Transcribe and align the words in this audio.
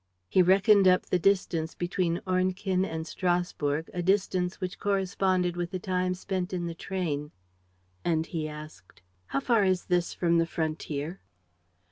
He 0.27 0.41
reckoned 0.41 0.87
up 0.87 1.05
the 1.05 1.19
distance 1.19 1.75
between 1.75 2.21
Ornequin 2.25 2.83
and 2.85 3.05
Strasburg, 3.05 3.87
a 3.93 4.01
distance 4.01 4.59
which 4.59 4.79
corresponded 4.79 5.55
with 5.55 5.69
the 5.69 5.77
time 5.77 6.15
spent 6.15 6.53
in 6.53 6.65
the 6.65 6.73
train. 6.73 7.29
And 8.03 8.25
he 8.25 8.47
asked: 8.49 9.03
"How 9.27 9.39
far 9.41 9.63
is 9.63 9.85
this 9.85 10.11
from 10.11 10.39
the 10.39 10.47
frontier?" 10.47 11.21